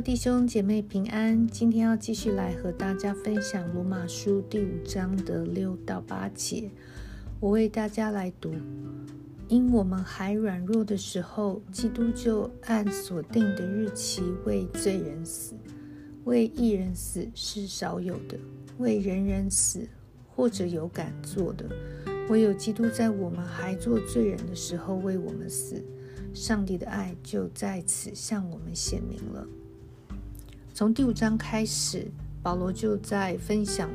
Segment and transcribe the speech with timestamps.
[0.00, 6.70] 弟兄姐妹平安，今天要继续来和大家分享罗马书第五章的六到八节。
[7.40, 8.54] 我为大家来读：
[9.48, 15.56] 因我们还软弱的时候，基督就按所定的日期为罪人死；
[16.24, 18.38] 为一人死是少有的，
[18.78, 19.88] 为人人死
[20.28, 21.66] 或者有敢做的，
[22.28, 25.84] 唯有基督在我们还做罪人的时候为我们死。
[26.32, 29.44] 上帝的爱就在此向我们显明了。
[30.78, 32.06] 从第五章开始，
[32.40, 33.90] 保罗就在分享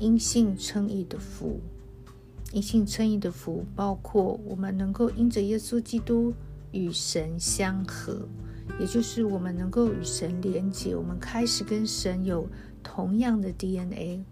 [0.00, 1.60] 因信称义的福。
[2.50, 6.34] 因信称义的福，包括我们能够因着耶稣基督
[6.72, 8.28] 与神相合，
[8.80, 12.48] 也就是我们能够与神连结，我们开始跟神有
[12.82, 14.24] 同样的 DNA，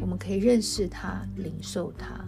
[0.00, 2.24] 我们可以认识他、领受他。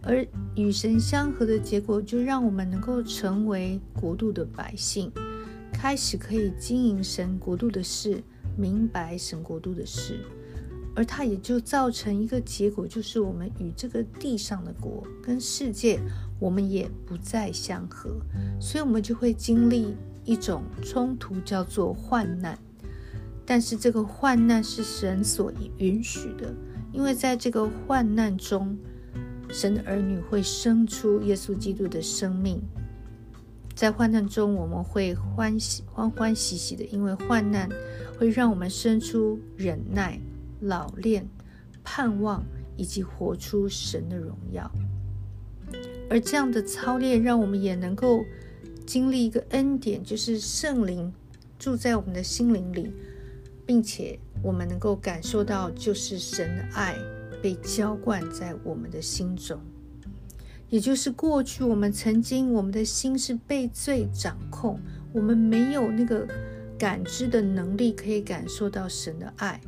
[0.00, 5.12] 而与神相合的结果，就让我们能够成为国度的百姓。
[5.84, 8.24] 开始可以经营神国度的事，
[8.56, 10.24] 明白神国度的事，
[10.96, 16.00] 而它也就造成一个结果，就是我们与这个地上的国跟世界，
[16.40, 18.16] 我们也不再相合，
[18.58, 22.58] 所以我们就会经历一种冲突，叫做患难。
[23.44, 26.50] 但是这个患难是神所允许的，
[26.94, 28.74] 因为在这个患难中，
[29.50, 32.62] 神的儿女会生出耶稣基督的生命。
[33.74, 37.68] 在患难中，我们会欢喜欢欢喜喜的，因为患难
[38.18, 40.20] 会让我们生出忍耐、
[40.60, 41.28] 老练、
[41.82, 42.44] 盼望，
[42.76, 44.70] 以及活出神的荣耀。
[46.08, 48.24] 而这样的操练，让我们也能够
[48.86, 51.12] 经历一个恩典，就是圣灵
[51.58, 52.92] 住在我们的心灵里，
[53.66, 56.96] 并且我们能够感受到，就是神的爱
[57.42, 59.58] 被浇灌在我们的心中。
[60.68, 64.80] 也就是过去我们曾经，我们的心是被罪掌控，
[65.12, 66.26] 我们没有那个
[66.78, 69.60] 感知的能力，可以感受到神的爱。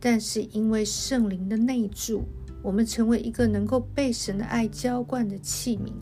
[0.00, 2.24] 但是因为圣灵的内住，
[2.62, 5.92] 我们成为一个能够被神的爱浇灌的器皿。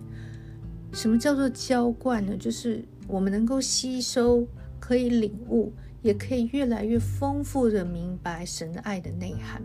[0.93, 2.37] 什么叫做浇灌呢？
[2.37, 4.47] 就是我们能够吸收，
[4.79, 5.73] 可以领悟，
[6.03, 9.63] 也可以越来越丰富的明白神的爱的内涵。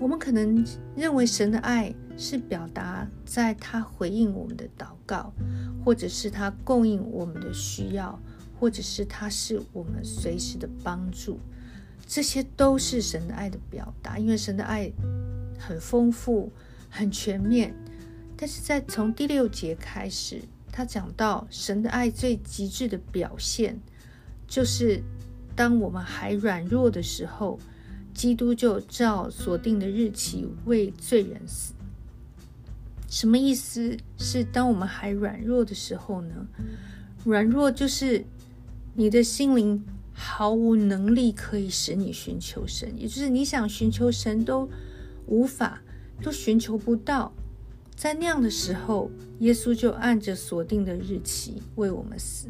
[0.00, 0.64] 我们可能
[0.94, 5.32] 认为神的爱是表达在他回应我们的祷告，
[5.84, 8.16] 或者是他供应我们的需要，
[8.58, 11.40] 或者是他是我们随时的帮助，
[12.06, 14.18] 这些都是神的爱的表达。
[14.18, 14.88] 因为神的爱
[15.58, 16.52] 很丰富、
[16.88, 17.74] 很全面。
[18.36, 23.76] 但是在从第六节开始，他讲到神的爱最极致的表现，
[24.46, 25.02] 就是
[25.56, 27.58] 当我们还软弱的时候。
[28.18, 31.72] 基督就照所定的日期为罪人死，
[33.06, 33.96] 什么意思？
[34.18, 36.48] 是当我们还软弱的时候呢？
[37.24, 38.24] 软弱就是
[38.96, 44.68] 你的心灵毫无能力可以使你寻求神，也就是你想寻求神都
[45.26, 45.80] 无法，
[46.20, 47.32] 都寻求不到。
[47.94, 52.48] 在那样的时候，耶稣就按着所定的日期为我们死。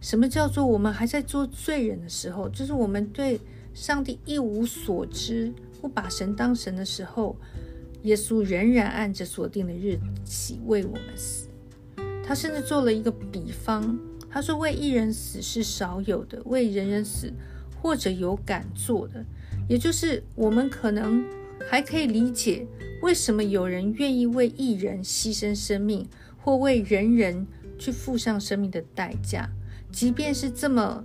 [0.00, 2.48] 什么叫做我们还在做罪人的时候？
[2.48, 3.38] 就是我们对。
[3.74, 7.36] 上帝一无所知，不把神当神的时候，
[8.02, 11.48] 耶稣仍然按着所定的日期为我们死。
[12.24, 13.98] 他甚至做了一个比方，
[14.30, 17.32] 他说：“为一人死是少有的，为人人死
[17.80, 19.24] 或者有敢做的。”
[19.68, 21.24] 也就是我们可能
[21.68, 22.66] 还可以理解，
[23.02, 26.06] 为什么有人愿意为一人牺牲生命，
[26.38, 27.46] 或为人人
[27.78, 29.48] 去付上生命的代价，
[29.90, 31.04] 即便是这么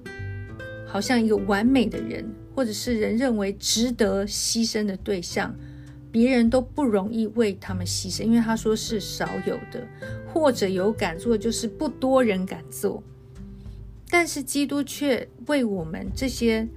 [0.85, 2.25] 好像一个完美的人。
[2.57, 5.55] 或者是人认为值得牺牲的对象，
[6.11, 9.87] 别人都不容易为他们牺牲，因为他说是少有的，
[10.33, 13.03] 或者有敢做，就是不多人敢做。
[14.09, 16.67] 但是基督却为我们这些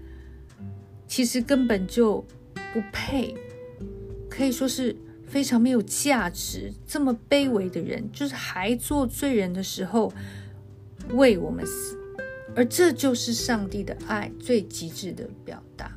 [1.08, 2.22] 其实根本就
[2.74, 3.34] 不配，
[4.28, 4.94] 可以说是
[5.26, 10.12] 非常没有价值、这么卑微的人，就是还做罪人的时候
[11.12, 11.96] 为我们死。
[12.54, 15.90] 而这就是上帝的爱最极致的表达。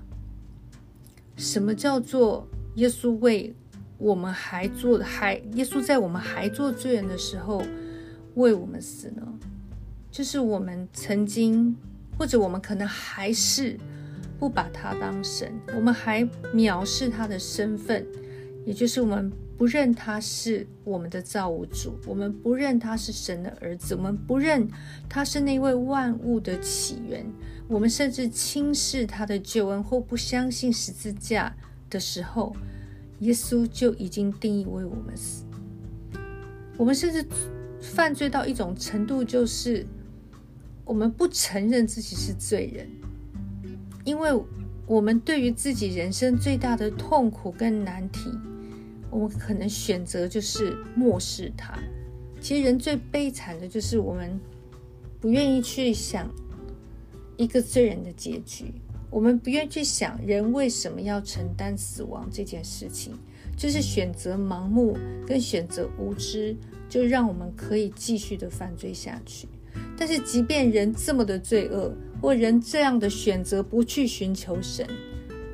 [1.36, 3.54] 什么叫做耶稣为
[3.98, 7.64] 我们还做还耶稣在我们还做罪人的时候
[8.36, 9.22] 为我们死呢？
[10.12, 11.76] 就是我们曾经
[12.18, 13.78] 或者我们可能还是
[14.40, 16.24] 不把他当神，我们还
[16.54, 18.06] 藐视他的身份，
[18.66, 19.32] 也就是我们。
[19.58, 24.68] 不认他是我们的造物主，我们不认他是神的儿子，我们不认
[25.08, 27.26] 他是那位万物的起源，
[27.68, 31.56] 我们甚至轻视他的救恩或不相信十字架
[31.90, 32.56] 的时候，
[33.20, 35.46] 耶稣就已经定义为我们死。
[36.76, 37.26] 我们甚至
[37.80, 39.86] 犯罪到一种程度，就是
[40.84, 42.90] 我们不承认自己是罪人，
[44.04, 44.32] 因为
[44.88, 48.32] 我们对于自己人生最大的痛苦跟难题，
[49.14, 51.78] 我们可能选择就是漠视它。
[52.42, 54.40] 其实人最悲惨的就是我们
[55.22, 56.30] 不愿意去想
[57.38, 58.66] 一个罪人的结局，
[59.10, 63.14] 我们不愿去想人为什么要承担死亡这件事情，
[63.56, 66.56] 就是选择盲目跟选择无知，
[66.90, 69.48] 就让我们可以继续的犯罪下去。
[69.98, 74.86] 但是，即便人这么的罪恶，或人这样的选择不去寻求神，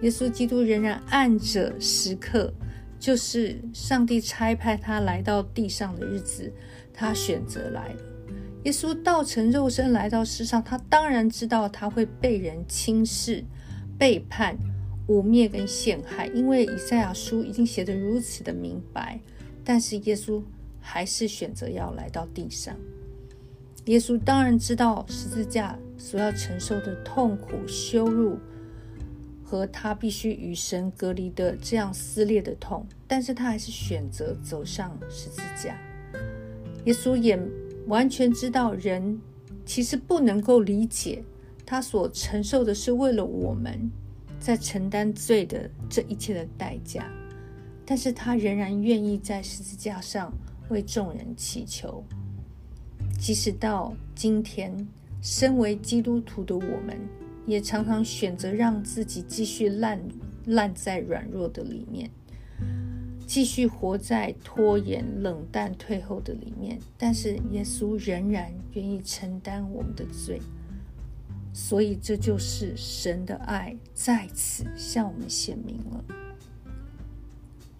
[0.02, 2.52] 耶稣基督仍然按着时刻，
[3.00, 6.52] 就是上帝差派他来到地上的日子，
[6.94, 8.02] 他选择来了。
[8.66, 13.44] 耶稣道成肉身来到世上，他当然知道他会被人轻视、
[13.98, 14.58] 背叛、
[15.08, 19.20] 污蔑跟陷害，因为以赛亚书已经写得如此的明白。
[19.64, 20.44] 但是耶稣
[20.82, 22.76] 还是选择要来到地上。
[23.86, 28.38] 耶稣当然知道十字架所要承受的痛苦、羞辱
[29.50, 35.76] 和他必须与神隔离的这样撕裂的痛，但是他还是选择走上十字架。
[36.86, 37.38] 耶稣也
[37.88, 39.20] 完全知道人
[39.66, 41.24] 其实不能够理解
[41.66, 43.90] 他所承受的是为了我们
[44.40, 47.12] 在承担罪的这一切的代价，
[47.88, 50.32] 但是他仍然愿意在十字架上
[50.70, 52.04] 为众人祈求。
[53.20, 54.88] 即使到今天，
[55.24, 56.96] 身为基督徒的我们，
[57.50, 60.00] 也常常选择让自己继续烂
[60.46, 62.10] 烂在软弱的里面，
[63.26, 66.80] 继续活在拖延、冷淡、退后的里面。
[66.98, 70.40] 但是耶稣仍然愿意承担我们的罪，
[71.52, 76.04] 所以这就是神的爱在此向我们显明了。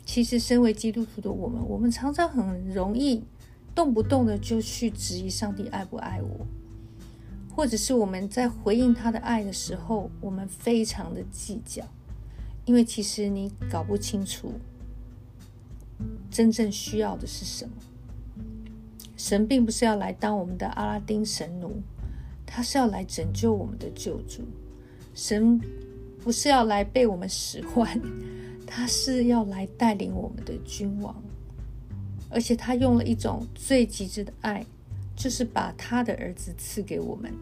[0.06, 3.24] 其实，身为基督徒的我们，我们常常很容易。
[3.76, 6.46] 动不动的就去质疑上帝爱不爱我，
[7.60, 11.84] 或者是我们在回应他的爱的时候，我们非常的计较，
[12.64, 14.54] 因为其实你搞不清楚
[16.32, 17.72] 真正需要的是什么。
[19.18, 21.82] 神并不是要来当我们的阿拉丁神奴，
[22.46, 24.42] 他是要来拯救我们的救主。
[25.14, 25.60] 神
[26.24, 28.02] 不是要来被我们使唤，
[28.66, 31.14] 他是要来带领我们的君王。
[32.30, 34.66] 而且他用了一种最极致的爱，
[35.20, 37.34] 就是把他的儿子赐给我们，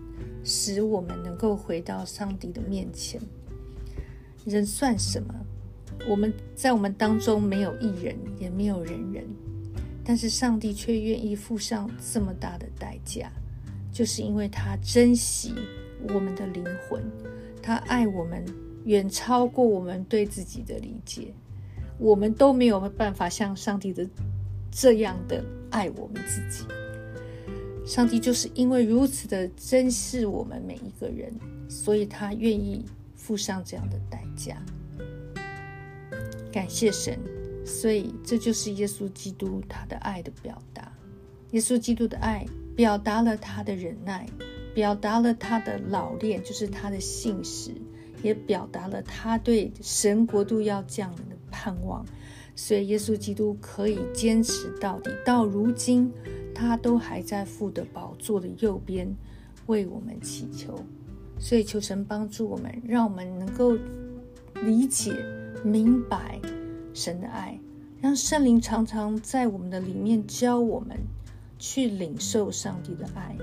[0.43, 3.21] 使我们能够回到上帝的面前。
[4.45, 5.31] 人算什么？
[6.09, 9.23] 我们在我们当中没有一人，也没有人人，
[10.03, 13.31] 但是上帝却愿意付上这么大的代价，
[13.93, 15.53] 就是因为他珍惜
[16.11, 17.03] 我们的灵魂，
[17.61, 18.43] 他爱我们
[18.85, 21.31] 远超过我们对自己的理解，
[21.99, 24.09] 我们都没有办法像上帝的。
[24.69, 26.63] 这样的爱我们自己，
[27.87, 31.33] 上帝就是因为如此的珍视我们每一个人，
[31.69, 32.85] 所以他愿意
[33.15, 34.61] 付上这样的代价。
[36.51, 37.17] 感谢神，
[37.65, 40.91] 所以这就是耶稣基督他的爱的表达。
[41.51, 42.45] 耶稣基督的爱
[42.75, 44.27] 表达了他的忍耐，
[44.75, 47.71] 表达了他的老练，就是他的信实，
[48.21, 52.05] 也表达了他对神国度要降临的盼望。
[52.53, 56.11] 所以，耶稣基督可以坚持到底，到如今，
[56.57, 59.07] 他都还在父的宝座的右边
[59.67, 60.79] 为我们祈求。
[61.39, 63.77] 所以，求神帮助我们，让我们能够
[64.63, 65.13] 理解、
[65.63, 66.39] 明白
[66.95, 67.59] 神的爱，
[68.01, 70.97] 让圣灵常常在我们的里面教我们
[71.59, 73.37] 去领受上帝的爱。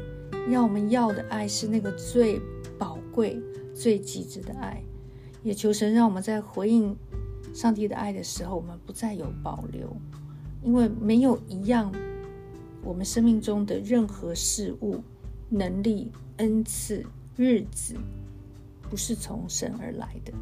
[0.50, 2.40] 让我们要的爱是那个最
[2.76, 3.40] 宝贵、
[3.72, 4.82] 最极致的爱。
[5.44, 6.96] 也求神让我们在回应。
[7.52, 9.96] 上帝的爱的时候，我们不再有保留，
[10.64, 11.92] 因为没有一样
[12.84, 15.02] 我们生命中的任何事物、
[15.48, 17.04] 能力、恩赐、
[17.36, 17.96] 日子，
[18.90, 20.32] 不是从神而来的。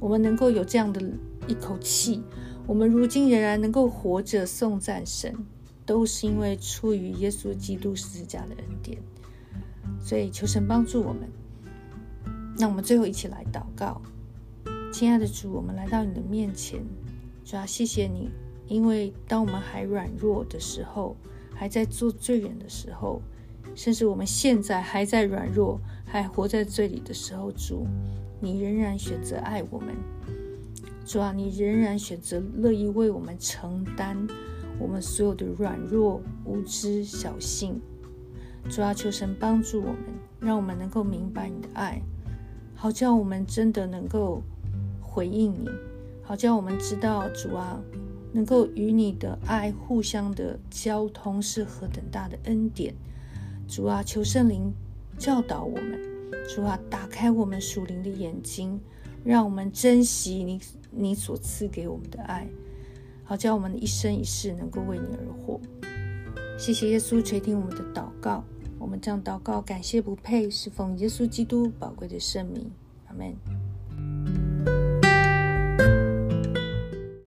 [0.00, 1.00] 我们能够有这样的
[1.46, 2.22] 一口气，
[2.66, 5.34] 我们如今仍然能够活着颂赞神，
[5.86, 8.98] 都是因为出于耶稣基督十字架的恩典。
[10.00, 11.28] 所以求神帮助我们。
[12.58, 14.02] 那我们最后一起来祷告。
[14.92, 16.80] 亲爱的主，我们来到你的面前，
[17.44, 18.30] 主要谢谢你，
[18.68, 21.16] 因为当我们还软弱的时候，
[21.54, 23.22] 还在做罪人的时候，
[23.74, 27.86] 甚至我们现在还在软弱、还活在罪里的时候，主，
[28.40, 29.94] 你仍然选择爱我们。
[31.06, 34.26] 主啊，你仍然选择乐意为我们承担
[34.78, 37.80] 我们所有的软弱、无知、小性。
[38.68, 39.98] 主啊，求神帮助我们，
[40.40, 42.00] 让我们能够明白你的爱，
[42.74, 44.42] 好叫我们真的能够。
[45.16, 45.70] 回应你，
[46.24, 47.80] 好叫我们知道主啊，
[48.34, 52.92] 能够与你的爱互相的交通是何等大的恩典。
[53.68, 54.72] 主啊，求圣灵
[55.16, 55.98] 教导我们，
[56.52, 58.80] 主啊，打开我们属灵的眼睛，
[59.24, 60.60] 让我们珍惜你
[60.90, 62.48] 你所赐给我们的爱，
[63.22, 65.60] 好叫我们的一生一世能够为你而活。
[66.58, 68.44] 谢谢耶稣垂听我们的祷告，
[68.80, 72.68] 我们这样祷告，感谢不配，是奉耶稣基督宝贵的圣名，
[73.06, 73.63] 阿门。